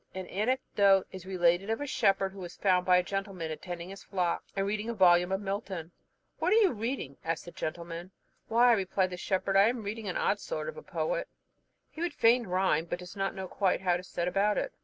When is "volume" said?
4.95-5.31